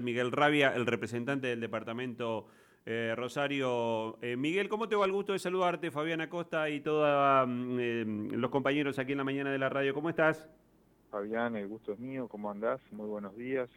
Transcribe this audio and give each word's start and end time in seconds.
Miguel 0.00 0.32
Rabia, 0.32 0.72
el 0.74 0.86
representante 0.86 1.48
del 1.48 1.60
departamento 1.60 2.46
eh, 2.84 3.14
Rosario. 3.16 4.18
Eh, 4.22 4.36
Miguel, 4.36 4.68
¿cómo 4.68 4.88
te 4.88 4.96
va 4.96 5.06
el 5.06 5.12
gusto 5.12 5.32
de 5.32 5.38
saludarte? 5.38 5.92
Fabián 5.92 6.20
Acosta 6.20 6.68
y 6.68 6.80
todos 6.80 7.46
mm, 7.46 7.78
eh, 7.78 8.04
los 8.32 8.50
compañeros 8.50 8.98
aquí 8.98 9.12
en 9.12 9.18
la 9.18 9.24
mañana 9.24 9.52
de 9.52 9.58
la 9.58 9.68
radio. 9.68 9.94
¿Cómo 9.94 10.10
estás? 10.10 10.48
Fabián, 11.10 11.54
el 11.54 11.68
gusto 11.68 11.92
es 11.92 12.00
mío. 12.00 12.26
¿Cómo 12.26 12.50
andás? 12.50 12.80
Muy 12.90 13.06
buenos 13.06 13.36
días. 13.36 13.70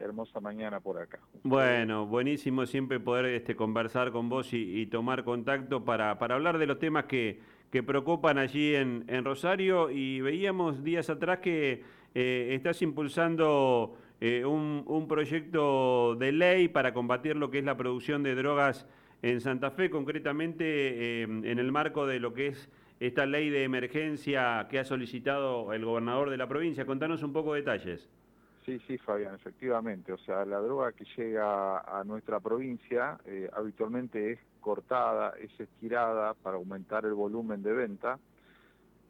hermosa 0.00 0.40
mañana 0.40 0.80
por 0.80 0.98
acá. 0.98 1.20
Bueno, 1.44 2.06
buenísimo 2.06 2.66
siempre 2.66 2.98
poder 2.98 3.26
este, 3.26 3.54
conversar 3.54 4.10
con 4.10 4.28
vos 4.28 4.48
y, 4.52 4.84
tomar 4.86 5.22
contacto 5.22 5.84
para, 5.84 6.18
para, 6.18 6.34
hablar 6.34 6.58
de 6.58 6.66
los 6.66 6.80
temas 6.80 7.04
que, 7.04 7.38
que 7.70 7.84
preocupan 7.84 8.36
allí 8.36 8.74
en, 8.74 9.04
en 9.06 9.24
Rosario. 9.24 9.90
Y 9.90 10.20
veíamos 10.20 10.82
días 10.82 11.08
atrás 11.08 11.38
que 11.38 11.84
estás 12.14 12.82
impulsando 12.82 13.96
eh, 14.24 14.44
un, 14.46 15.08
proyecto 15.08 16.14
de 16.14 16.30
ley 16.30 16.68
para 16.68 16.94
combatir 16.94 17.34
lo 17.34 17.50
que 17.50 17.58
es 17.58 17.64
la 17.64 17.76
producción 17.76 18.22
de 18.22 18.36
drogas 18.36 18.86
en 19.20 19.40
Santa 19.40 19.72
Fe, 19.72 19.90
concretamente 19.90 20.64
eh, 20.64 21.22
en 21.24 21.58
el 21.58 21.72
marco 21.72 22.06
de 22.06 22.20
lo 22.20 22.32
que 22.32 22.46
es 22.46 22.70
esta 23.00 23.26
ley 23.26 23.50
de 23.50 23.64
emergencia 23.64 24.68
que 24.70 24.78
ha 24.78 24.84
solicitado 24.84 25.72
el 25.72 25.84
gobernador 25.84 26.30
de 26.30 26.36
la 26.36 26.46
provincia. 26.46 26.86
Contanos 26.86 27.24
un 27.24 27.32
poco 27.32 27.54
de 27.54 27.62
detalles. 27.62 28.08
Sí, 28.64 28.78
sí, 28.86 28.96
Fabián, 28.96 29.34
efectivamente. 29.34 30.12
O 30.12 30.18
sea, 30.18 30.44
la 30.44 30.60
droga 30.60 30.92
que 30.92 31.04
llega 31.16 31.80
a 31.80 32.04
nuestra 32.04 32.38
provincia 32.38 33.18
eh, 33.24 33.50
habitualmente 33.52 34.34
es 34.34 34.38
cortada, 34.60 35.34
es 35.40 35.50
estirada 35.58 36.34
para 36.34 36.58
aumentar 36.58 37.04
el 37.06 37.14
volumen 37.14 37.60
de 37.64 37.72
venta, 37.72 38.20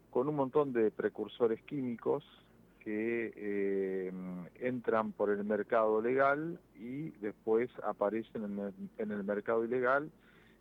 con 0.09 0.27
un 0.27 0.37
montón 0.37 0.73
de 0.73 0.89
precursores 0.89 1.61
químicos 1.61 2.23
que 2.83 3.33
eh, 3.35 4.11
entran 4.59 5.13
por 5.13 5.29
el 5.29 5.43
mercado 5.45 6.01
legal 6.01 6.59
y 6.75 7.11
después 7.21 7.69
aparecen 7.83 8.43
en 8.97 9.11
el, 9.11 9.23
mercado 9.23 9.63
ilegal 9.63 10.11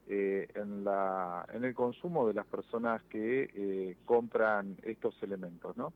eh, 0.09 0.49
en, 0.55 0.85
la, 0.85 1.45
en 1.53 1.65
el 1.65 1.75
consumo 1.75 2.29
de 2.29 2.35
las 2.35 2.47
personas 2.47 3.03
que 3.05 3.51
eh, 3.55 3.97
compran 4.05 4.77
estos 4.85 5.21
elementos. 5.23 5.77
¿no? 5.77 5.93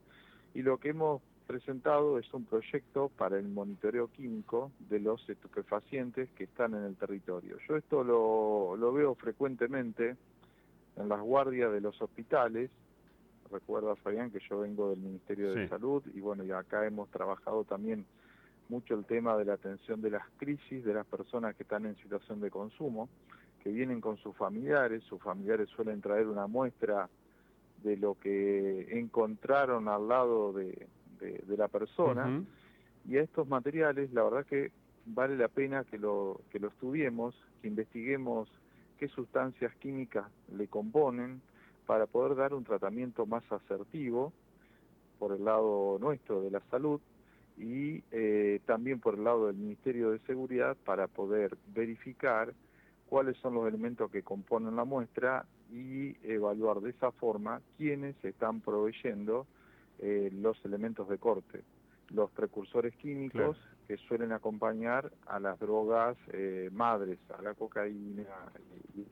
Y 0.53 0.63
lo 0.63 0.79
que 0.79 0.89
hemos 0.89 1.23
presentado 1.47 2.19
es 2.19 2.35
un 2.35 2.45
proyecto 2.45 3.09
para 3.17 3.39
el 3.39 3.47
monitoreo 3.47 4.09
químico 4.09 4.73
de 4.89 4.99
los 4.99 5.29
estupefacientes 5.29 6.29
que 6.31 6.45
están 6.45 6.75
en 6.75 6.83
el 6.83 6.97
territorio. 6.97 7.59
Yo 7.69 7.77
esto 7.77 8.03
lo, 8.03 8.77
lo 8.77 8.93
veo 8.93 9.15
frecuentemente 9.15 10.17
en 10.97 11.09
las 11.09 11.21
guardias 11.21 11.73
de 11.73 11.81
los 11.81 12.01
hospitales, 12.03 12.71
recuerda 13.51 13.97
Fabián 13.97 14.31
que 14.31 14.41
yo 14.49 14.61
vengo 14.61 14.91
del 14.91 15.01
Ministerio 15.01 15.53
de 15.53 15.69
Salud 15.69 16.03
y 16.15 16.21
bueno, 16.21 16.45
y 16.45 16.51
acá 16.51 16.87
hemos 16.87 17.09
trabajado 17.11 17.65
también 17.65 18.05
mucho 18.69 18.95
el 18.95 19.05
tema 19.05 19.37
de 19.37 19.45
la 19.45 19.55
atención 19.55 20.01
de 20.01 20.11
las 20.11 20.25
crisis 20.39 20.85
de 20.85 20.95
las 20.95 21.07
personas 21.07 21.55
que 21.55 21.63
están 21.63 21.87
en 21.87 21.97
situación 21.97 22.41
de 22.41 22.51
consumo, 22.51 23.09
que 23.63 23.71
vienen 23.71 24.01
con 24.01 24.17
sus 24.19 24.37
familiares, 24.37 25.03
sus 25.05 25.23
familiares 25.23 25.69
suelen 25.71 26.01
traer 26.01 26.27
una 26.27 26.47
muestra 26.47 27.09
de 27.83 27.97
lo 27.97 28.19
que 28.19 28.99
encontraron 28.99 29.89
al 29.89 30.09
lado 30.09 30.53
de, 30.53 30.89
la 31.57 31.69
persona, 31.69 32.43
y 33.09 33.17
a 33.17 33.23
estos 33.23 33.47
materiales 33.49 34.13
la 34.13 34.25
verdad 34.25 34.47
que 34.47 34.73
vale 35.07 35.37
la 35.37 35.49
pena 35.49 35.85
que 35.85 35.99
lo, 35.99 36.41
que 36.51 36.59
lo 36.59 36.69
estudiemos, 36.69 37.35
que 37.63 37.69
investiguemos 37.69 38.49
qué 38.99 39.09
sustancias 39.09 39.75
químicas 39.77 40.27
le 40.57 40.67
componen, 40.67 41.41
para 41.87 42.07
poder 42.07 42.37
dar 42.37 42.55
un 42.55 42.65
tratamiento 42.65 43.27
más 43.27 43.45
asertivo 43.51 44.33
por 45.19 45.33
el 45.33 45.45
lado 45.45 45.99
nuestro 46.01 46.43
de 46.43 46.51
la 46.51 46.61
salud 46.71 47.01
y 47.57 48.03
eh, 48.11 48.61
también 48.67 49.01
por 49.01 49.15
el 49.15 49.25
lado 49.25 49.47
del 49.47 49.57
Ministerio 49.57 50.11
de 50.11 50.19
Seguridad 50.21 50.77
para 50.85 51.07
poder 51.07 51.57
verificar 51.69 52.53
cuáles 53.09 53.37
son 53.39 53.55
los 53.55 53.67
elementos 53.67 54.11
que 54.11 54.23
componen 54.23 54.77
la 54.77 54.85
muestra 54.85 55.47
y 55.73 56.17
evaluar 56.29 56.81
de 56.81 56.91
esa 56.91 57.13
forma 57.13 57.63
quiénes 57.79 58.23
están 58.25 58.61
proveyendo 58.61 59.47
eh, 60.01 60.31
los 60.33 60.63
elementos 60.65 61.09
de 61.09 61.19
corte, 61.19 61.63
los 62.11 62.31
precursores 62.33 62.95
químicos 62.97 63.57
que 63.89 63.97
suelen 63.97 64.33
acompañar 64.33 65.13
a 65.27 65.41
las 65.41 65.59
drogas 65.59 66.17
eh, 66.33 66.69
madres, 66.73 67.19
a 67.37 67.41
la 67.41 67.55
cocaína 67.55 68.25
y 68.95 69.07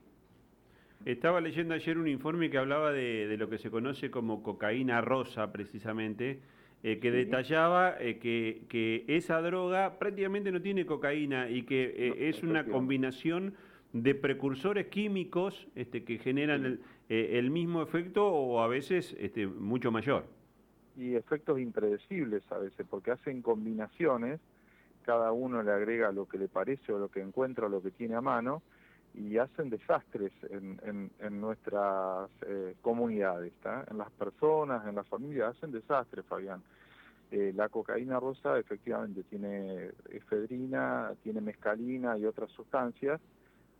estaba 1.03 1.41
leyendo 1.41 1.73
ayer 1.73 1.97
un 1.97 2.07
informe 2.07 2.49
que 2.49 2.57
hablaba 2.57 2.91
de, 2.91 3.35
lo 3.37 3.49
que 3.49 3.57
se 3.57 3.69
conoce 3.69 4.09
como 4.09 4.41
cocaína 4.41 5.01
rosa, 5.01 5.51
precisamente, 5.51 6.39
eh, 6.83 6.99
que 6.99 7.11
detallaba 7.11 7.95
eh, 7.99 8.17
que, 8.19 9.05
esa 9.07 9.41
droga 9.41 9.99
prácticamente 9.99 10.51
no 10.51 10.61
tiene 10.61 10.85
cocaína 10.85 11.49
y 11.49 11.63
que 11.63 11.83
eh, 11.83 12.29
es 12.29 12.43
una 12.43 12.65
combinación 12.65 13.55
de 13.93 14.13
precursores 14.13 14.87
químicos 14.87 15.67
este, 15.75 16.03
que 16.03 16.17
generan 16.17 16.79
el, 17.07 17.49
mismo 17.49 17.81
efecto 17.81 18.27
o 18.27 18.61
a 18.61 18.67
veces 18.67 19.15
este, 19.19 19.47
mucho 19.47 19.91
mayor. 19.91 20.25
Y 20.97 21.15
efectos 21.15 21.59
impredecibles 21.59 22.43
a 22.51 22.57
veces, 22.57 22.85
porque 22.89 23.11
hacen 23.11 23.41
combinaciones, 23.41 24.39
cada 25.05 25.31
uno 25.31 25.61
le 25.61 25.71
agrega 25.71 26.11
lo 26.11 26.27
que 26.27 26.37
le 26.37 26.47
parece 26.47 26.91
o 26.91 26.99
lo 26.99 27.09
que 27.09 27.21
encuentra 27.21 27.67
o 27.67 27.69
lo 27.69 27.81
que 27.81 27.91
tiene 27.91 28.15
a 28.15 28.21
mano, 28.21 28.63
y 29.17 29.37
hacen 29.37 29.69
desastres 29.69 30.31
en, 30.49 31.11
en, 31.19 31.41
nuestras 31.41 32.29
eh, 32.47 32.75
comunidades, 32.81 33.53
en 33.89 33.97
las 33.97 34.11
personas, 34.11 34.85
en 34.87 34.95
las 34.95 35.07
familias, 35.07 35.55
hacen 35.55 35.71
desastres, 35.71 36.25
Fabián. 36.25 36.61
Eh, 37.31 37.53
la 37.55 37.69
cocaína 37.69 38.19
rosa 38.19 38.59
efectivamente 38.59 39.23
tiene 39.23 39.91
efedrina, 40.09 41.13
tiene 41.23 41.41
mescalina 41.41 42.17
y 42.17 42.25
otras 42.25 42.51
sustancias 42.51 43.19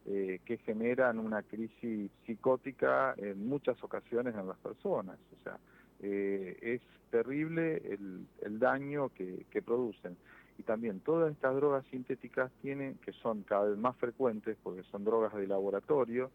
eh, 0.06 0.40
que 0.46 0.58
generan 0.58 1.20
una 1.20 1.44
crisis 1.44 2.10
psicótica 2.26 3.14
en 3.18 3.48
muchas 3.48 3.82
ocasiones 3.84 4.36
en 4.36 4.48
las 4.48 4.58
personas. 4.58 5.18
O 5.40 5.44
sea, 5.44 5.60
es 6.02 6.82
terrible 7.10 7.78
el, 7.78 8.28
el 8.42 8.60
daño 8.60 9.10
que, 9.10 9.46
que 9.50 9.62
producen 9.62 10.18
y 10.58 10.64
también 10.64 11.00
todas 11.00 11.32
estas 11.32 11.56
drogas 11.56 11.86
sintéticas 11.88 12.52
tienen, 12.62 12.96
que 13.00 13.12
son 13.12 13.44
cada 13.44 13.66
vez 13.66 13.78
más 13.78 13.96
frecuentes 13.98 14.58
porque 14.64 14.84
son 14.84 15.04
drogas 15.04 15.34
de 15.34 15.48
laboratorio, 15.48 16.32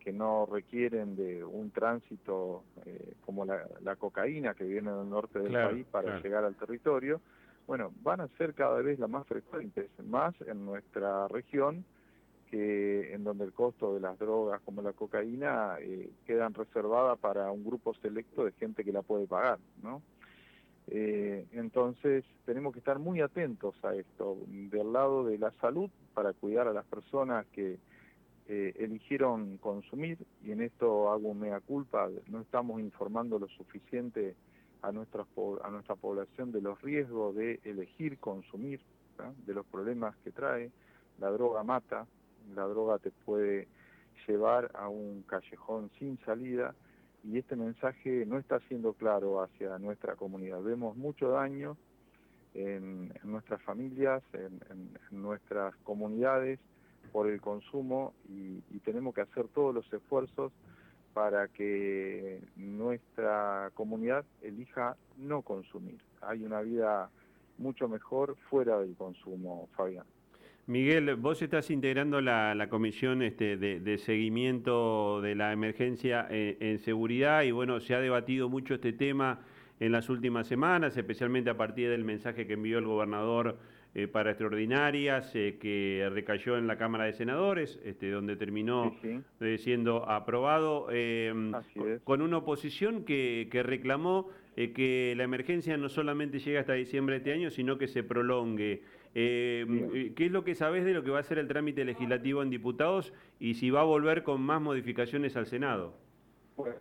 que 0.00 0.12
no 0.12 0.46
requieren 0.46 1.16
de 1.16 1.44
un 1.44 1.70
tránsito 1.70 2.62
eh, 2.84 3.14
como 3.24 3.44
la, 3.44 3.96
cocaína 3.96 4.54
que 4.54 4.64
viene 4.64 4.92
del 4.92 5.10
norte 5.10 5.40
del 5.40 5.52
país 5.52 5.84
para 5.90 6.20
llegar 6.20 6.44
al 6.44 6.54
territorio, 6.54 7.20
bueno, 7.66 7.92
van 8.02 8.20
a 8.20 8.28
ser 8.38 8.54
cada 8.54 8.80
vez 8.80 9.00
las 9.00 9.10
más 9.10 9.26
frecuentes, 9.26 9.90
más 10.06 10.32
en 10.42 10.64
nuestra 10.64 11.26
región, 11.26 11.84
que 12.48 13.12
en 13.12 13.24
donde 13.24 13.44
el 13.44 13.52
costo 13.52 13.94
de 13.94 14.00
las 14.00 14.16
drogas 14.18 14.60
como 14.64 14.80
la 14.80 14.92
cocaína 14.92 15.78
eh, 15.80 16.08
quedan 16.24 16.54
reservadas 16.54 17.18
para 17.18 17.50
un 17.50 17.64
grupo 17.64 17.92
selecto 17.94 18.44
de 18.44 18.52
gente 18.52 18.84
que 18.84 18.92
la 18.92 19.02
puede 19.02 19.26
pagar, 19.26 19.58
¿no? 19.82 20.00
Eh, 20.88 21.46
entonces 21.52 22.24
tenemos 22.44 22.72
que 22.72 22.78
estar 22.78 22.98
muy 22.98 23.20
atentos 23.20 23.74
a 23.84 23.94
esto, 23.94 24.38
del 24.46 24.92
lado 24.92 25.24
de 25.24 25.38
la 25.38 25.50
salud, 25.60 25.90
para 26.14 26.32
cuidar 26.32 26.68
a 26.68 26.72
las 26.72 26.84
personas 26.86 27.46
que 27.46 27.78
eh, 28.48 28.72
eligieron 28.78 29.58
consumir, 29.58 30.18
y 30.44 30.52
en 30.52 30.62
esto 30.62 31.10
hago 31.10 31.34
mea 31.34 31.60
culpa, 31.60 32.08
no 32.28 32.40
estamos 32.40 32.80
informando 32.80 33.38
lo 33.38 33.48
suficiente 33.48 34.36
a 34.82 34.92
nuestra, 34.92 35.26
a 35.64 35.70
nuestra 35.70 35.96
población 35.96 36.52
de 36.52 36.60
los 36.60 36.80
riesgos 36.80 37.34
de 37.34 37.58
elegir 37.64 38.18
consumir, 38.18 38.80
de 39.46 39.54
los 39.54 39.66
problemas 39.66 40.14
que 40.18 40.30
trae. 40.30 40.70
La 41.18 41.30
droga 41.30 41.64
mata, 41.64 42.06
la 42.54 42.64
droga 42.64 42.98
te 42.98 43.10
puede 43.10 43.66
llevar 44.28 44.70
a 44.74 44.88
un 44.88 45.22
callejón 45.22 45.90
sin 45.98 46.18
salida, 46.18 46.74
y 47.26 47.38
este 47.38 47.56
mensaje 47.56 48.24
no 48.26 48.38
está 48.38 48.60
siendo 48.68 48.92
claro 48.92 49.42
hacia 49.42 49.78
nuestra 49.78 50.14
comunidad. 50.14 50.62
Vemos 50.62 50.96
mucho 50.96 51.30
daño 51.30 51.76
en, 52.54 53.12
nuestras 53.24 53.60
familias, 53.62 54.22
en, 54.32 54.90
nuestras 55.10 55.74
comunidades 55.82 56.60
por 57.12 57.28
el 57.28 57.40
consumo 57.40 58.14
y, 58.28 58.60
tenemos 58.84 59.14
que 59.14 59.22
hacer 59.22 59.48
todos 59.48 59.74
los 59.74 59.92
esfuerzos 59.92 60.52
para 61.12 61.48
que 61.48 62.40
nuestra 62.54 63.72
comunidad 63.74 64.24
elija 64.42 64.96
no 65.16 65.42
consumir. 65.42 65.98
Hay 66.20 66.44
una 66.44 66.60
vida 66.60 67.10
mucho 67.58 67.88
mejor 67.88 68.36
fuera 68.48 68.78
del 68.78 68.94
consumo, 68.94 69.68
Fabián. 69.74 70.06
Miguel, 70.68 71.14
vos 71.14 71.40
estás 71.42 71.70
integrando 71.70 72.20
la, 72.20 72.66
comisión 72.68 73.22
este, 73.22 73.56
de, 73.56 73.98
seguimiento 73.98 75.20
de 75.20 75.36
la 75.36 75.52
emergencia 75.52 76.26
eh, 76.28 76.56
en, 76.58 76.80
seguridad 76.80 77.42
y 77.42 77.52
bueno, 77.52 77.78
se 77.78 77.94
ha 77.94 78.00
debatido 78.00 78.48
mucho 78.48 78.74
este 78.74 78.92
tema 78.92 79.42
en 79.78 79.92
las 79.92 80.08
últimas 80.08 80.48
semanas, 80.48 80.96
especialmente 80.96 81.50
a 81.50 81.56
partir 81.56 81.88
del 81.88 82.02
mensaje 82.02 82.48
que 82.48 82.54
envió 82.54 82.78
el 82.78 82.84
gobernador 82.84 83.60
eh, 83.98 84.08
para 84.08 84.32
extraordinarias, 84.32 85.34
eh, 85.34 85.56
que 85.58 86.06
recayó 86.12 86.58
en 86.58 86.66
la 86.66 86.76
Cámara 86.76 87.04
de 87.04 87.14
Senadores, 87.14 87.80
este, 87.82 88.10
donde 88.10 88.36
terminó 88.36 88.94
siendo 89.56 90.06
aprobado, 90.06 90.88
con, 92.04 92.20
una 92.20 92.36
oposición 92.36 93.06
que, 93.06 93.48
que 93.50 93.62
reclamó 93.62 94.28
que 94.54 95.14
la 95.16 95.24
emergencia 95.24 95.78
no 95.78 95.88
solamente 95.88 96.40
llegue 96.40 96.58
hasta 96.58 96.74
diciembre 96.74 97.14
de 97.14 97.18
este 97.20 97.32
año, 97.32 97.50
sino 97.50 97.78
que 97.78 97.88
se 97.88 98.02
prolongue. 98.02 98.82
¿Qué 99.14 100.14
es 100.14 100.30
lo 100.30 100.44
que 100.44 100.54
sabes 100.54 100.84
de 100.84 100.92
lo 100.92 101.02
que 101.02 101.10
va 101.10 101.20
a 101.20 101.22
ser 101.22 101.38
el 101.38 101.48
trámite 101.48 101.82
legislativo 101.86 102.42
en 102.42 102.50
diputados 102.50 103.14
y 103.40 103.54
si 103.54 103.70
va 103.70 103.80
a 103.80 103.84
volver 103.84 104.24
con 104.24 104.42
más 104.42 104.60
modificaciones 104.60 105.38
al 105.38 105.46
Senado? 105.46 105.94
Bueno, 106.54 106.76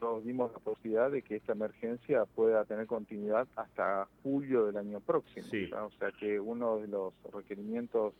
nosotros 0.00 0.24
dimos 0.24 0.50
la 0.52 0.58
posibilidad 0.60 1.10
de 1.10 1.20
que 1.20 1.36
esta 1.36 1.52
emergencia 1.52 2.24
pueda 2.24 2.64
tener 2.64 2.86
continuidad 2.86 3.46
hasta 3.54 4.08
julio 4.22 4.64
del 4.64 4.78
año 4.78 5.00
próximo. 5.00 5.46
O 5.46 5.90
sea 5.98 6.10
que 6.18 6.40
uno 6.40 6.78
de 6.78 6.88
los 6.88 7.12
requerimientos 7.32 8.14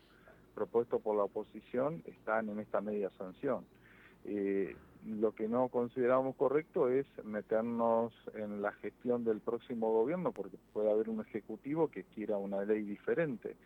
propuestos 0.54 1.00
por 1.00 1.16
la 1.16 1.24
oposición 1.24 2.02
están 2.04 2.50
en 2.50 2.60
esta 2.60 2.82
media 2.82 3.10
sanción. 3.16 3.64
Eh, 4.26 4.76
lo 5.06 5.34
que 5.34 5.48
no 5.48 5.68
consideramos 5.68 6.36
correcto 6.36 6.90
es 6.90 7.06
meternos 7.24 8.12
en 8.34 8.60
la 8.60 8.72
gestión 8.72 9.24
del 9.24 9.40
próximo 9.40 9.90
gobierno 9.90 10.32
porque 10.32 10.58
puede 10.74 10.90
haber 10.90 11.08
un 11.08 11.22
ejecutivo 11.22 11.88
que 11.88 12.04
quiera 12.04 12.36
una 12.36 12.62
ley 12.62 12.82
diferente 12.82 13.56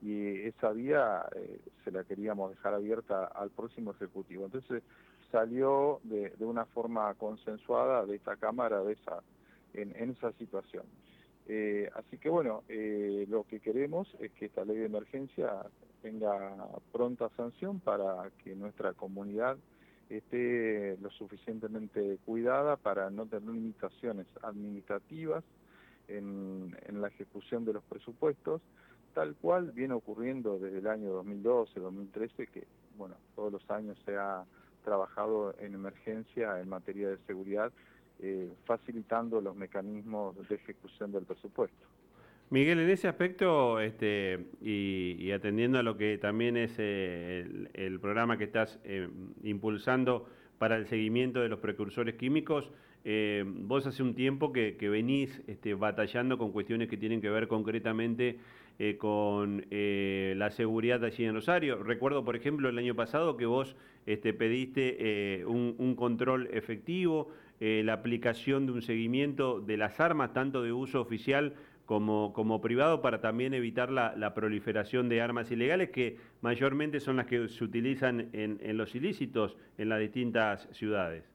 y 0.00 0.42
esa 0.42 0.70
vía 0.70 1.26
eh, 1.34 1.58
se 1.82 1.90
la 1.90 2.04
queríamos 2.04 2.50
dejar 2.50 2.74
abierta 2.74 3.24
al 3.24 3.50
próximo 3.50 3.90
ejecutivo. 3.90 4.44
Entonces 4.44 4.84
salió 5.30 6.00
de, 6.04 6.32
una 6.40 6.64
forma 6.66 7.12
consensuada 7.14 8.06
de 8.06 8.16
esta 8.16 8.36
Cámara 8.36 8.82
de 8.82 8.92
esa, 8.94 9.22
en, 9.74 10.10
esa 10.10 10.32
situación. 10.32 10.84
Eh, 11.46 11.90
así 11.94 12.16
que 12.18 12.28
bueno, 12.28 12.62
eh, 12.68 13.26
lo 13.28 13.44
que 13.44 13.60
queremos 13.60 14.08
es 14.20 14.32
que 14.32 14.46
esta 14.46 14.64
ley 14.64 14.78
de 14.78 14.86
emergencia 14.86 15.50
tenga 16.02 16.54
pronta 16.92 17.28
sanción 17.36 17.80
para 17.80 18.30
que 18.42 18.54
nuestra 18.54 18.92
comunidad 18.92 19.56
esté 20.08 20.96
lo 21.00 21.10
suficientemente 21.10 22.18
cuidada 22.24 22.76
para 22.76 23.10
no 23.10 23.26
tener 23.26 23.50
limitaciones 23.50 24.26
administrativas 24.42 25.44
en, 26.08 26.76
la 27.00 27.08
ejecución 27.08 27.64
de 27.64 27.72
los 27.72 27.84
presupuestos, 27.84 28.60
tal 29.14 29.34
cual 29.36 29.72
viene 29.72 29.94
ocurriendo 29.94 30.58
desde 30.58 30.78
el 30.78 30.86
año 30.86 31.10
2012, 31.10 31.80
2013, 31.80 32.46
que 32.48 32.66
bueno, 32.96 33.16
todos 33.34 33.52
los 33.52 33.70
años 33.70 33.98
se 34.04 34.16
ha 34.16 34.44
trabajado 34.84 35.54
en 35.58 35.74
emergencia 35.74 36.60
en 36.60 36.68
materia 36.68 37.08
de 37.08 37.18
seguridad, 37.26 37.72
eh, 38.20 38.48
facilitando 38.64 39.40
los 39.40 39.56
mecanismos 39.56 40.36
de 40.48 40.54
ejecución 40.54 41.10
del 41.10 41.24
presupuesto. 41.24 41.86
Miguel, 42.50 42.78
en 42.78 42.90
ese 42.90 43.08
aspecto, 43.08 43.80
este, 43.80 44.46
y, 44.60 45.30
atendiendo 45.32 45.78
a 45.78 45.82
lo 45.82 45.96
que 45.96 46.18
también 46.18 46.56
es 46.56 46.74
eh, 46.78 47.68
el, 47.72 47.98
programa 47.98 48.36
que 48.38 48.44
estás 48.44 48.78
eh, 48.84 49.08
impulsando 49.42 50.28
para 50.58 50.76
el 50.76 50.86
seguimiento 50.86 51.40
de 51.40 51.48
los 51.48 51.58
precursores 51.58 52.14
químicos, 52.14 52.70
eh, 53.04 53.44
vos 53.46 53.86
hace 53.86 54.02
un 54.02 54.14
tiempo 54.14 54.52
que, 54.52 54.76
venís 54.88 55.42
este, 55.46 55.74
batallando 55.74 56.38
con 56.38 56.52
cuestiones 56.52 56.88
que 56.88 56.96
tienen 56.96 57.20
que 57.20 57.30
ver 57.30 57.48
concretamente 57.48 58.38
con 58.98 59.64
la 59.70 60.50
seguridad 60.50 61.04
allí 61.04 61.24
en 61.24 61.34
Rosario. 61.34 61.80
Recuerdo, 61.84 62.24
por 62.24 62.34
ejemplo, 62.34 62.68
el 62.68 62.76
año 62.76 62.96
pasado 62.96 63.36
que 63.36 63.46
vos 63.46 63.76
este, 64.04 64.34
pediste 64.34 65.44
un, 65.46 65.94
control 65.94 66.48
efectivo, 66.50 67.28
la 67.60 67.92
aplicación 67.92 68.66
de 68.66 68.72
un 68.72 68.82
seguimiento 68.82 69.60
de 69.60 69.76
las 69.76 70.00
armas, 70.00 70.32
tanto 70.32 70.60
de 70.64 70.72
uso 70.72 71.00
oficial 71.00 71.54
como, 71.86 72.32
como 72.32 72.60
privado 72.60 73.02
para 73.02 73.20
también 73.20 73.54
evitar 73.54 73.90
la, 73.90 74.34
proliferación 74.34 75.08
de 75.08 75.20
armas 75.20 75.50
ilegales 75.50 75.90
que 75.90 76.16
mayormente 76.40 77.00
son 77.00 77.16
las 77.16 77.26
que 77.26 77.48
se 77.48 77.64
utilizan 77.64 78.28
en, 78.32 78.58
en 78.62 78.76
los 78.76 78.94
ilícitos 78.94 79.56
en 79.78 79.88
las 79.88 80.00
distintas 80.00 80.68
ciudades. 80.72 81.33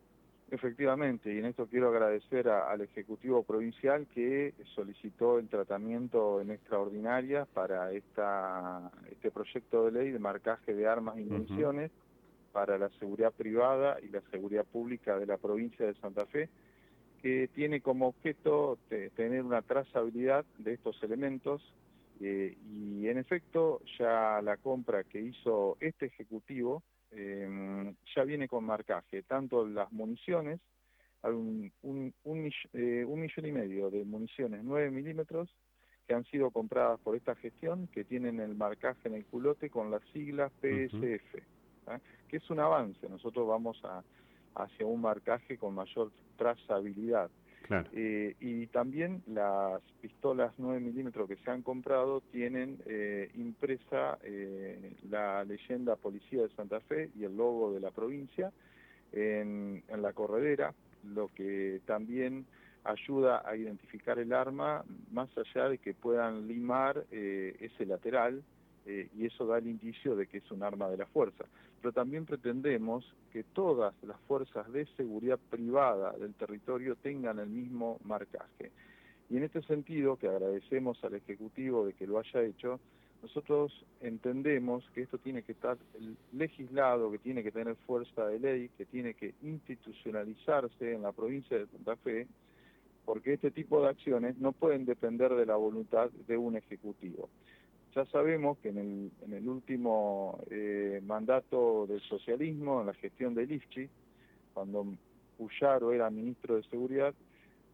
Efectivamente, 0.52 1.32
y 1.32 1.38
en 1.38 1.46
esto 1.46 1.68
quiero 1.68 1.90
agradecer 1.90 2.50
al 2.50 2.82
Ejecutivo 2.82 3.44
Provincial 3.44 4.08
que 4.08 4.56
solicitó 4.74 5.38
el 5.38 5.48
tratamiento 5.48 6.42
en 6.42 6.50
extraordinaria 6.50 7.46
para 7.46 7.92
esta, 7.92 8.92
este 9.12 9.30
proyecto 9.30 9.86
de 9.86 9.92
ley 9.92 10.12
de 10.12 10.18
marcaje 10.18 10.74
de 10.74 10.88
armas 10.88 11.20
y 11.20 11.26
municiones 11.26 11.92
para 12.52 12.80
la 12.80 12.90
seguridad 12.98 13.32
privada 13.32 13.98
y 14.02 14.08
la 14.08 14.22
seguridad 14.32 14.66
pública 14.66 15.20
de 15.20 15.28
la 15.28 15.38
provincia 15.38 15.86
de 15.86 15.94
Santa 15.96 16.26
Fe, 16.26 16.50
que 17.22 17.48
tiene 17.54 17.82
como 17.82 18.08
objeto 18.08 18.80
tener 19.16 19.44
una 19.44 19.62
trazabilidad 19.62 20.46
de 20.58 20.74
estos 20.74 21.02
elementos 21.04 21.62
eh, 22.20 22.58
y 22.70 23.08
en 23.08 23.18
efecto 23.18 23.82
ya 23.98 24.42
la 24.42 24.58
compra 24.58 25.04
que 25.06 25.22
hizo 25.22 25.78
este 25.80 26.08
ejecutivo 26.08 26.84
em, 27.12 27.96
ya 28.16 28.24
viene 28.24 28.48
con 28.48 28.66
marcaje, 28.66 29.24
tanto 29.24 29.66
las 29.66 29.92
municiones, 29.92 30.60
un, 31.24 31.72
un, 31.84 32.14
eh, 32.74 33.06
un, 33.06 33.20
millón 33.20 33.46
y 33.46 33.52
medio 33.52 33.90
de 33.90 34.04
municiones 34.06 34.64
9 34.64 34.92
milímetros 34.92 35.50
que 36.08 36.14
han 36.14 36.26
sido 36.26 36.50
compradas 36.52 37.00
por 37.02 37.16
esta 37.16 37.36
gestión, 37.36 37.88
que 37.88 38.04
tienen 38.04 38.40
el 38.40 38.56
marcaje 38.56 39.08
en 39.08 39.16
el 39.16 39.26
culote 39.26 39.70
con 39.70 39.92
las 39.92 40.02
siglas 40.12 40.52
PSF, 40.62 41.44
¿ah? 41.88 42.00
que 42.28 42.38
es 42.38 42.50
un 42.50 42.60
avance. 42.60 43.08
Nosotros 43.08 43.48
vamos 43.48 43.80
a, 43.84 44.04
hacia 44.56 44.86
un 44.86 45.02
marcaje 45.02 45.58
con 45.58 45.76
mayor 45.76 46.12
trazabilidad. 46.38 47.30
Eh, 47.94 48.36
y 48.40 48.68
también 48.68 49.22
las 49.28 49.82
pistolas 50.02 50.54
9 50.58 50.80
milímetros 50.80 51.28
que 51.28 51.36
se 51.38 51.52
han 51.52 51.62
comprado 51.62 52.22
tienen 52.32 52.80
eh, 52.86 53.30
impresa 53.36 54.18
eh, 54.24 54.94
la 55.10 55.44
leyenda 55.44 55.96
Policía 55.96 56.42
de 56.42 56.50
Santa 56.50 56.80
Fe 56.80 57.12
y 57.16 57.26
el 57.26 57.38
logo 57.38 57.72
de 57.74 57.80
la 57.80 57.92
provincia 57.92 58.52
en, 59.12 59.84
en 59.88 60.02
la 60.02 60.14
corredera, 60.14 60.74
lo 61.04 61.28
que 61.28 61.82
también 61.86 62.46
ayuda 62.84 63.44
a 63.46 63.56
identificar 63.56 64.18
el 64.18 64.34
arma 64.34 64.84
más 65.12 65.30
allá 65.38 65.70
de 65.70 65.78
que 65.78 65.94
puedan 65.94 66.48
limar 66.48 67.06
ese 67.12 67.86
lateral 67.86 68.42
eh, 68.90 69.08
y 69.16 69.28
eso 69.28 69.46
da 69.46 69.60
el 69.60 69.68
indicio 69.68 70.16
de 70.16 70.26
que 70.26 70.40
es 70.40 70.52
un 70.52 70.64
arma 70.64 70.90
de 70.90 70.98
la 70.98 71.06
fuerza. 71.06 71.46
Pero 71.82 71.94
también 71.94 72.26
pretendemos 72.26 73.06
que 73.32 73.44
todas 73.44 73.94
las 74.04 74.20
fuerzas 74.22 74.72
de 74.72 74.86
seguridad 74.98 75.40
privada 75.50 76.12
del 76.14 76.34
territorio 76.34 76.96
tengan 76.96 77.40
el 77.40 77.50
mismo 77.50 78.00
marcaje. 78.04 78.72
Y 79.30 79.38
en 79.38 79.44
este 79.44 79.62
sentido, 79.64 80.18
que 80.18 80.28
agradecemos 80.28 81.02
al 81.04 81.16
Ejecutivo 81.16 81.86
de 81.86 81.94
que 81.94 82.08
lo 82.08 82.20
haya 82.20 82.42
hecho, 82.42 82.80
nosotros 83.22 83.86
entendemos 84.02 84.90
que 84.94 85.02
esto 85.02 85.18
tiene 85.18 85.44
que 85.44 85.52
estar 85.52 85.78
legislado, 86.32 87.12
que 87.12 87.18
tiene 87.18 87.44
que 87.44 87.52
tener 87.52 87.76
fuerza 87.86 88.26
de 88.28 88.40
ley, 88.40 88.70
que 88.78 88.86
tiene 88.86 89.14
que 89.14 89.34
institucionalizarse 89.44 90.94
en 90.94 91.04
la 91.04 91.12
provincia 91.12 91.58
de 91.58 91.68
Santa 91.68 91.96
Fe, 91.98 92.28
porque 93.06 93.34
este 93.34 93.52
tipo 93.52 93.82
de 93.82 93.90
acciones 93.90 94.38
no 94.38 94.52
pueden 94.52 94.86
depender 94.86 95.34
de 95.36 95.46
la 95.46 95.56
voluntad 95.56 96.10
de 96.28 96.38
un 96.38 96.56
Ejecutivo. 96.56 97.30
Ya 98.00 98.06
sabemos 98.06 98.58
que 98.60 98.70
en 98.70 99.12
el, 99.30 99.50
último 99.50 100.40
eh, 100.50 101.02
mandato 101.06 101.86
del 101.86 102.00
socialismo, 102.00 102.80
en 102.80 102.88
la 102.88 102.94
gestión 102.94 103.36
de 103.36 103.46
Lifchi, 103.46 103.90
cuando 104.54 104.86
Puyaro 105.38 105.92
era 105.92 106.10
ministro 106.10 106.56
de 106.56 106.64
Seguridad, 106.64 107.14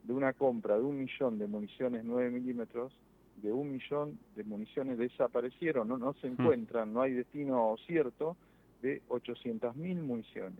de 0.03 0.13
una 0.13 0.33
compra 0.33 0.77
de 0.77 0.81
un 0.81 0.97
millón 0.97 1.37
de 1.37 1.45
municiones 1.45 2.03
9 2.03 2.31
milímetros, 2.31 2.91
de 3.35 3.51
un 3.51 3.73
millón 3.73 4.17
de 4.35 4.43
municiones 4.45 4.97
desaparecieron, 4.97 5.87
no, 5.87 5.99
no 5.99 6.13
se 6.13 6.27
hmm. 6.27 6.41
encuentran, 6.41 6.91
no 6.91 7.03
hay 7.03 7.13
destino 7.13 7.75
cierto, 7.85 8.35
de 8.81 9.03
800.000 9.09 10.01
municiones. 10.01 10.57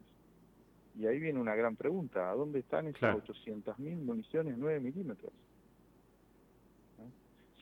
Y 0.96 1.08
ahí 1.08 1.20
viene 1.20 1.40
una 1.40 1.56
gran 1.56 1.76
pregunta, 1.76 2.30
¿a 2.30 2.36
dónde 2.36 2.60
están 2.60 2.86
esas 2.86 3.16
800.000 3.16 3.98
municiones 3.98 4.60
9 4.60 4.80
milímetros? 4.80 5.34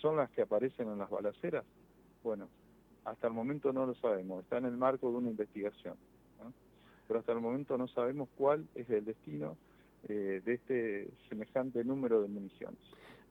¿Son 0.01 0.17
las 0.17 0.29
que 0.31 0.41
aparecen 0.41 0.89
en 0.89 0.97
las 0.97 1.09
balaceras? 1.09 1.63
Bueno, 2.23 2.47
hasta 3.05 3.27
el 3.27 3.33
momento 3.33 3.73
no 3.73 3.85
lo 3.85 3.95
sabemos, 3.95 4.43
está 4.43 4.57
en 4.57 4.65
el 4.65 4.77
marco 4.77 5.11
de 5.11 5.17
una 5.17 5.29
investigación, 5.29 5.95
pero 7.07 7.19
hasta 7.19 7.33
el 7.33 7.41
momento 7.41 7.77
no 7.77 7.87
sabemos 7.89 8.29
cuál 8.37 8.65
es 8.75 8.89
el 8.89 9.03
destino 9.03 9.57
eh, 10.07 10.41
de 10.43 10.53
este 10.53 11.07
semejante 11.27 11.83
número 11.83 12.21
de 12.21 12.29
municiones. 12.29 12.79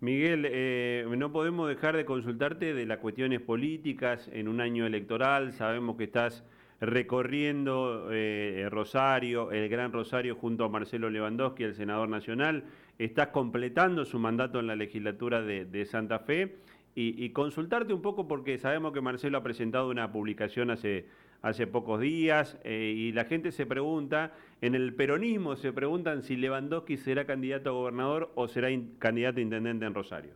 Miguel, 0.00 0.46
eh, 0.50 1.06
no 1.16 1.32
podemos 1.32 1.68
dejar 1.68 1.96
de 1.96 2.04
consultarte 2.04 2.75
de 2.75 2.87
las 2.87 2.99
cuestiones 2.99 3.40
políticas 3.40 4.28
en 4.32 4.49
un 4.49 4.61
año 4.61 4.84
electoral, 4.84 5.52
sabemos 5.52 5.96
que 5.96 6.04
estás 6.04 6.44
recorriendo 6.80 8.08
eh, 8.11 8.66
Rosario, 8.68 9.52
el 9.52 9.68
Gran 9.68 9.92
Rosario 9.92 10.34
junto 10.34 10.64
a 10.64 10.68
Marcelo 10.68 11.08
Lewandowski, 11.08 11.62
el 11.62 11.75
senador 11.75 12.08
nacional, 12.08 12.64
estás 12.99 13.28
completando 13.28 14.04
su 14.04 14.18
mandato 14.18 14.58
en 14.58 14.66
la 14.66 14.76
legislatura 14.76 15.40
de 15.40 15.87
Santa 15.87 16.18
Fe 16.18 16.56
y, 16.94 17.30
consultarte 17.30 17.94
un 17.94 18.02
poco 18.02 18.28
porque 18.28 18.58
sabemos 18.58 18.92
que 18.92 19.00
Marcelo 19.00 19.38
ha 19.38 19.42
presentado 19.42 19.88
una 19.88 20.12
publicación 20.12 20.70
hace, 20.70 21.06
hace 21.40 21.66
pocos 21.66 22.00
días 22.00 22.58
eh, 22.64 22.92
y 22.94 23.12
la 23.12 23.25
gente 23.25 23.50
se 23.50 23.64
pregunta, 23.64 24.32
en 24.61 24.75
el 24.75 24.94
peronismo 24.94 25.56
se 25.56 25.72
preguntan 25.72 26.22
si 26.22 26.37
Lewandowski 26.37 26.99
será 26.99 27.25
candidato 27.25 27.70
a 27.70 27.72
gobernador 27.72 28.30
o 28.34 28.46
será 28.46 28.68
candidato 28.99 29.38
a 29.38 29.42
intendente 29.42 29.87
en 29.87 29.94
Rosario. 29.94 30.34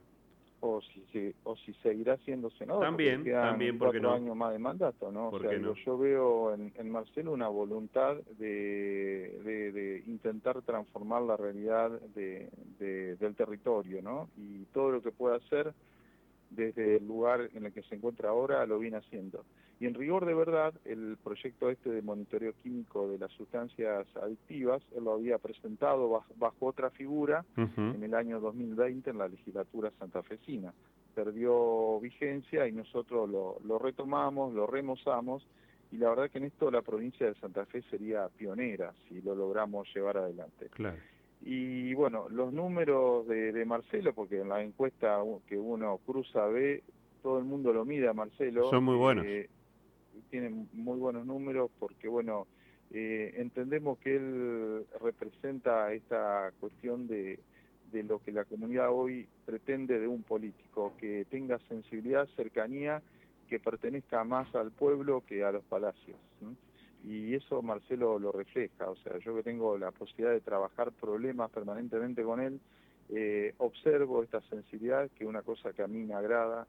O 0.60 0.80
si, 0.80 1.34
o 1.44 1.54
si 1.54 1.74
seguirá 1.74 2.16
siendo 2.24 2.50
senador. 2.50 2.82
También, 2.82 3.22
también, 3.24 3.78
porque 3.78 4.00
cuatro 4.00 4.16
años 4.16 4.34
más 4.34 4.52
de 4.52 4.58
mandato, 4.58 5.12
¿no? 5.12 5.28
O 5.28 5.38
sea, 5.38 5.52
yo 5.52 5.98
veo 5.98 6.54
en, 6.54 6.90
Marcelo 6.90 7.32
una 7.32 7.46
voluntad 7.48 8.16
de, 8.38 9.38
de, 9.44 10.02
intentar 10.06 10.62
transformar 10.62 11.22
la 11.22 11.36
realidad 11.36 11.90
de, 12.14 12.48
del 12.78 13.34
territorio, 13.36 14.00
¿no? 14.02 14.28
Y 14.38 14.64
todo 14.72 14.90
lo 14.90 15.02
que 15.02 15.12
pueda 15.12 15.36
hacer 15.36 15.72
desde 16.56 16.96
el 16.96 17.06
lugar 17.06 17.50
en 17.54 17.66
el 17.66 17.72
que 17.72 17.82
se 17.82 17.94
encuentra 17.94 18.30
ahora 18.30 18.66
lo 18.66 18.78
viene 18.78 18.96
haciendo. 18.96 19.44
Y 19.78 19.86
en 19.86 19.94
rigor 19.94 20.24
de 20.24 20.34
verdad, 20.34 20.72
el 20.84 21.18
proyecto 21.22 21.70
este 21.70 21.90
de 21.90 22.00
monitoreo 22.00 22.54
químico 22.62 23.08
de 23.08 23.18
las 23.18 23.30
sustancias 23.32 24.06
adictivas, 24.16 24.82
él 24.96 25.04
lo 25.04 25.12
había 25.12 25.38
presentado 25.38 26.22
bajo, 26.36 26.66
otra 26.66 26.90
figura 26.90 27.44
en 27.56 28.02
el 28.02 28.14
año 28.14 28.40
2020 28.40 29.10
en 29.10 29.18
la 29.18 29.28
legislatura 29.28 29.92
santafesina. 29.98 30.72
Perdió 31.14 32.00
vigencia 32.00 32.66
y 32.66 32.72
nosotros 32.72 33.28
lo, 33.28 33.58
lo 33.64 33.78
retomamos, 33.78 34.54
lo 34.54 34.66
remozamos 34.66 35.46
y 35.92 35.98
la 35.98 36.08
verdad 36.10 36.30
que 36.30 36.38
en 36.38 36.44
esto 36.44 36.70
la 36.70 36.82
provincia 36.82 37.26
de 37.26 37.34
Santa 37.34 37.64
Fe 37.66 37.82
sería 37.90 38.28
pionera 38.28 38.92
si 39.08 39.20
lo 39.20 39.34
logramos 39.34 39.88
llevar 39.94 40.16
adelante. 40.18 40.68
Claro. 40.70 40.96
Y 41.42 41.94
bueno, 41.94 42.28
los 42.28 42.52
números 42.52 43.26
de, 43.28 43.64
Marcelo, 43.64 44.12
porque 44.14 44.40
en 44.40 44.48
la 44.48 44.62
encuesta 44.62 45.18
que 45.46 45.56
uno 45.56 45.98
cruza 46.04 46.46
ve, 46.46 46.82
todo 47.22 47.38
el 47.38 47.44
mundo 47.44 47.72
lo 47.72 47.84
mide 47.84 48.08
a 48.08 48.12
Marcelo. 48.12 48.68
Son 48.70 48.84
muy 48.84 48.96
buenos. 48.96 49.24
Eh, 49.26 49.48
tiene 50.30 50.66
muy 50.72 50.98
buenos 50.98 51.26
números 51.26 51.70
porque, 51.78 52.08
bueno, 52.08 52.46
eh, 52.90 53.34
entendemos 53.36 53.98
que 53.98 54.16
él 54.16 54.86
representa 55.00 55.92
esta 55.92 56.52
cuestión 56.58 57.06
de, 57.06 57.38
de 57.92 58.02
lo 58.02 58.18
que 58.18 58.32
la 58.32 58.44
comunidad 58.44 58.90
hoy 58.92 59.28
pretende 59.44 60.00
de 60.00 60.08
un 60.08 60.22
político, 60.22 60.94
que 60.98 61.26
tenga 61.30 61.58
sensibilidad, 61.68 62.28
cercanía, 62.34 63.02
que 63.48 63.60
pertenezca 63.60 64.24
más 64.24 64.52
al 64.54 64.72
pueblo 64.72 65.22
que 65.26 65.44
a 65.44 65.52
los 65.52 65.62
palacios 65.64 66.16
y 67.04 67.34
eso 67.34 67.62
Marcelo 67.62 68.18
lo 68.18 68.32
refleja, 68.32 68.90
o 68.90 68.96
sea, 68.96 69.18
yo 69.18 69.36
que 69.36 69.42
tengo 69.42 69.78
la 69.78 69.90
posibilidad 69.90 70.32
de 70.32 70.40
trabajar 70.40 70.92
problemas 70.92 71.50
permanentemente 71.50 72.22
con 72.22 72.40
él, 72.40 72.60
eh, 73.08 73.54
observo 73.58 74.22
esta 74.22 74.40
sensibilidad, 74.42 75.08
que 75.10 75.24
es 75.24 75.30
una 75.30 75.42
cosa 75.42 75.72
que 75.72 75.82
a 75.82 75.86
mí 75.86 76.02
me 76.02 76.14
agrada, 76.14 76.66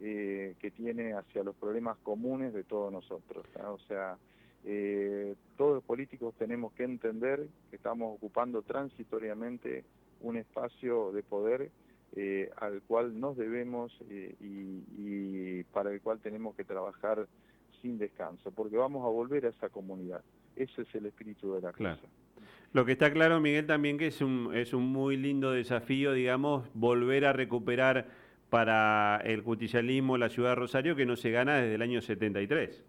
eh, 0.00 0.54
que 0.60 0.70
tiene 0.70 1.14
hacia 1.14 1.42
los 1.42 1.56
problemas 1.56 1.96
comunes 1.98 2.52
de 2.52 2.64
todos 2.64 2.92
nosotros, 2.92 3.46
o 3.64 3.78
sea, 3.88 4.16
eh, 4.64 5.34
todos 5.56 5.76
los 5.76 5.84
políticos 5.84 6.34
tenemos 6.38 6.72
que 6.72 6.84
entender 6.84 7.46
que 7.70 7.76
estamos 7.76 8.14
ocupando 8.16 8.62
transitoriamente 8.62 9.84
un 10.20 10.36
espacio 10.36 11.12
de 11.12 11.22
poder 11.22 11.70
al 12.56 12.82
cual 12.82 13.20
nos 13.20 13.36
debemos 13.36 13.96
y 14.10 15.62
para 15.64 15.92
el 15.92 16.00
cual 16.00 16.18
tenemos 16.18 16.56
que 16.56 16.64
trabajar 16.64 17.28
sin 17.82 17.98
descanso, 17.98 18.50
porque 18.50 18.76
vamos 18.76 19.04
a 19.04 19.08
volver 19.08 19.46
a 19.46 19.50
esa 19.50 19.68
comunidad. 19.68 20.22
Ese 20.56 20.82
es 20.82 20.94
el 20.94 21.06
espíritu 21.06 21.54
de 21.54 21.62
la 21.62 21.72
clase. 21.72 22.06
Lo 22.72 22.84
que 22.84 22.92
está 22.92 23.12
claro, 23.12 23.40
Miguel, 23.40 23.66
también 23.66 23.96
que 23.96 24.08
es 24.08 24.20
un, 24.20 24.50
es 24.54 24.74
un 24.74 24.84
muy 24.84 25.16
lindo 25.16 25.52
desafío, 25.52 26.12
digamos, 26.12 26.68
volver 26.74 27.24
a 27.24 27.32
recuperar 27.32 28.06
para 28.50 29.20
el 29.24 29.42
justicialismo 29.42 30.18
la 30.18 30.28
ciudad 30.28 30.50
de 30.50 30.54
Rosario 30.56 30.96
que 30.96 31.06
no 31.06 31.16
se 31.16 31.30
gana 31.30 31.56
desde 31.56 31.74
el 31.74 31.82
año 31.82 32.00
73. 32.00 32.84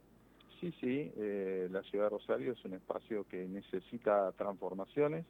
Sí, 0.59 0.73
sí, 0.81 1.11
eh, 1.17 1.69
la 1.71 1.81
ciudad 1.83 2.05
de 2.05 2.09
Rosario 2.09 2.51
es 2.51 2.65
un 2.65 2.73
espacio 2.73 3.25
que 3.29 3.47
necesita 3.47 4.31
transformaciones, 4.33 5.25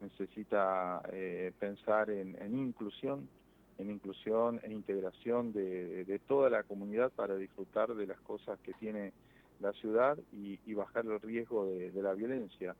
necesita 0.00 1.02
eh, 1.12 1.52
pensar 1.58 2.10
en 2.10 2.56
inclusión, 2.56 3.28
en 3.78 3.90
inclusión 3.90 4.60
e 4.62 4.72
integración 4.72 5.52
de, 5.52 6.20
toda 6.26 6.50
la 6.50 6.64
comunidad 6.64 7.10
para 7.12 7.36
disfrutar 7.36 7.94
de 7.94 8.06
las 8.06 8.20
cosas 8.20 8.58
que 8.60 8.72
tiene 8.74 9.12
la 9.60 9.72
ciudad 9.72 10.18
y, 10.32 10.74
bajar 10.74 11.06
el 11.06 11.20
riesgo 11.20 11.66
de, 11.66 12.02
la 12.02 12.14
violencia. 12.14 12.76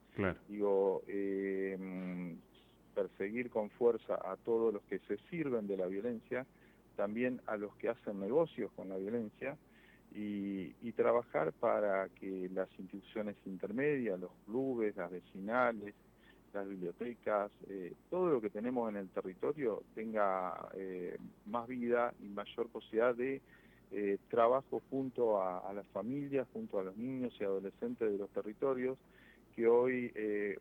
Digo, 0.49 1.03
eh, 1.09 2.37
perseguir 2.95 3.51
con 3.51 3.71
fuerza 3.71 4.15
a 4.15 4.37
todos 4.45 4.75
los 4.75 4.83
que 4.85 4.99
se 5.01 5.19
sirven 5.31 5.67
de 5.67 5.77
la 5.77 5.87
violencia, 5.87 6.47
también 6.97 7.41
a 7.47 7.57
los 7.57 7.75
que 7.77 7.89
hacen 7.89 8.21
negocios 8.21 8.71
con 8.73 8.89
la 8.89 8.97
violencia, 8.97 9.57
y, 10.15 10.75
y, 10.83 10.93
trabajar 10.93 11.53
para 11.53 12.09
que 12.09 12.49
las 12.55 12.69
instituciones 12.79 13.37
intermedias, 13.45 14.19
los 14.19 14.31
clubes, 14.47 14.97
las 14.97 15.11
vecinales, 15.11 15.95
las 16.53 16.69
bibliotecas, 16.69 17.51
eh, 17.69 17.93
todo 18.11 18.29
lo 18.29 18.41
que 18.41 18.51
tenemos 18.51 18.89
en 18.89 18.97
el 18.97 19.09
territorio 19.09 19.83
tenga 19.95 20.69
eh, 20.75 21.17
más 21.47 21.69
vida 21.69 22.15
y 22.21 22.29
mayor 22.29 22.69
posibilidad 22.69 23.15
de 23.15 23.41
eh, 23.91 24.19
trabajo 24.29 24.83
junto 24.91 25.43
a, 25.43 25.73
las 25.73 25.87
familias, 25.89 26.47
junto 26.53 26.79
a 26.79 26.85
los 26.85 26.97
niños 26.97 27.35
y 27.41 27.45
adolescentes 27.45 28.11
de 28.11 28.19
los 28.19 28.31
territorios, 28.31 28.99
que 29.57 29.67
hoy 29.67 30.13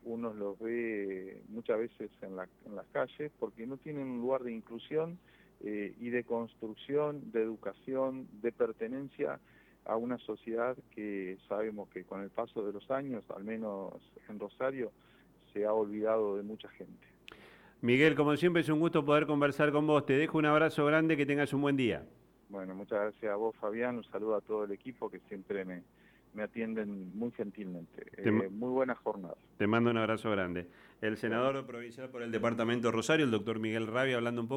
uno 0.02 0.34
los 0.34 0.58
ve 0.58 1.40
muchas 1.50 1.78
veces 1.78 2.10
en, 2.20 2.30
en, 2.66 2.74
las 2.74 2.86
calles 2.90 3.30
porque 3.38 3.64
no 3.64 3.76
tienen 3.76 4.08
un 4.08 4.20
lugar 4.20 4.42
de 4.42 4.52
inclusión 4.52 5.18
y 5.60 6.08
de 6.10 6.24
construcción, 6.24 7.30
de 7.30 7.42
educación, 7.42 8.26
de 8.42 8.50
pertenencia 8.50 9.38
a 9.84 9.96
una 9.96 10.18
sociedad 10.18 10.76
que 10.94 11.38
sabemos 11.48 11.88
que 11.90 12.04
con 12.04 12.22
el 12.22 12.30
paso 12.30 12.64
de 12.64 12.72
los 12.72 12.90
años, 12.90 13.24
al 13.30 13.44
menos 13.44 13.94
en 14.28 14.40
Rosario, 14.40 14.90
se 15.58 15.66
ha 15.66 15.72
olvidado 15.72 16.36
de 16.36 16.42
mucha 16.42 16.68
gente. 16.70 17.06
Miguel, 17.80 18.14
como 18.14 18.36
siempre 18.36 18.62
es 18.62 18.68
un 18.68 18.80
gusto 18.80 19.04
poder 19.04 19.26
conversar 19.26 19.72
con 19.72 19.86
vos. 19.86 20.06
Te 20.06 20.14
dejo 20.14 20.38
un 20.38 20.46
abrazo 20.46 20.84
grande, 20.86 21.16
que 21.16 21.26
tengas 21.26 21.52
un 21.52 21.62
buen 21.62 21.76
día. 21.76 22.04
Bueno, 22.48 22.74
muchas 22.74 23.00
gracias 23.00 23.32
a 23.32 23.36
vos, 23.36 23.54
Fabián. 23.56 23.96
Un 23.96 24.04
saludo 24.04 24.36
a 24.36 24.40
todo 24.40 24.64
el 24.64 24.72
equipo 24.72 25.10
que 25.10 25.20
siempre 25.28 25.64
me, 25.64 25.82
me 26.34 26.44
atienden 26.44 27.16
muy 27.16 27.30
gentilmente. 27.32 28.06
Eh, 28.16 28.30
muy 28.30 28.70
buena 28.70 28.94
jornada. 28.94 29.36
Te 29.56 29.66
mando 29.66 29.90
un 29.90 29.98
abrazo 29.98 30.30
grande. 30.30 30.68
El 31.00 31.16
senador 31.16 31.64
provincial 31.66 32.08
por 32.08 32.22
el 32.22 32.32
departamento 32.32 32.90
Rosario, 32.90 33.24
el 33.24 33.30
doctor 33.30 33.58
Miguel 33.58 33.86
Rabia, 33.86 34.16
hablando 34.16 34.40
un 34.40 34.48
poco. 34.48 34.56